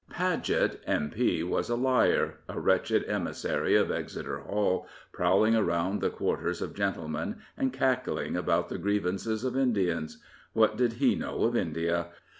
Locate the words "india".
11.55-12.07